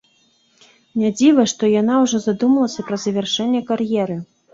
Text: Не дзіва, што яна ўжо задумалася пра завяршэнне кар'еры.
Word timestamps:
Не 1.01 1.09
дзіва, 1.17 1.43
што 1.51 1.69
яна 1.81 1.97
ўжо 2.05 2.21
задумалася 2.23 2.85
пра 2.87 2.99
завяршэнне 3.05 3.61
кар'еры. 3.69 4.17